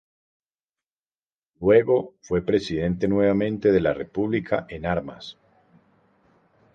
Luego, 1.59 2.15
fue 2.23 2.41
presidente 2.43 3.07
nuevamente 3.07 3.71
de 3.71 3.81
la 3.81 3.93
República 3.93 4.65
en 4.67 4.87
Armas. 4.87 5.37